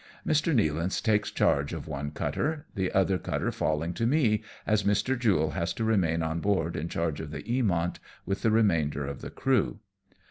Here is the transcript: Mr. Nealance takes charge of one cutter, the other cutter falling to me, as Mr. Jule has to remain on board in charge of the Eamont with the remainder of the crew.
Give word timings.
Mr. 0.25 0.51
Nealance 0.51 0.99
takes 0.99 1.29
charge 1.29 1.73
of 1.73 1.87
one 1.87 2.09
cutter, 2.09 2.65
the 2.73 2.91
other 2.91 3.19
cutter 3.19 3.51
falling 3.51 3.93
to 3.93 4.07
me, 4.07 4.41
as 4.65 4.81
Mr. 4.81 5.15
Jule 5.15 5.51
has 5.51 5.73
to 5.75 5.83
remain 5.83 6.23
on 6.23 6.39
board 6.39 6.75
in 6.75 6.89
charge 6.89 7.21
of 7.21 7.29
the 7.29 7.43
Eamont 7.43 7.97
with 8.25 8.41
the 8.41 8.49
remainder 8.49 9.05
of 9.05 9.21
the 9.21 9.29
crew. 9.29 9.79